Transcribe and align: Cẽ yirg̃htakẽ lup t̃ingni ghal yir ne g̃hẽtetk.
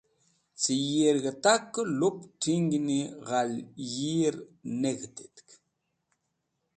Cẽ 0.61 0.77
yirg̃htakẽ 0.91 1.85
lup 1.99 2.17
t̃ingni 2.41 3.01
ghal 3.27 3.51
yir 3.95 4.35
ne 4.79 4.89
g̃hẽtetk. 4.97 5.47